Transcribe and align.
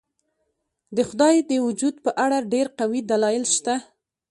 د 0.95 0.97
خدای 1.09 1.35
د 1.49 1.51
وجود 1.67 1.95
په 2.05 2.11
اړه 2.25 2.37
ډېر 2.53 2.67
قوي 2.79 3.01
دلایل 3.11 3.45
شته. 3.55 3.75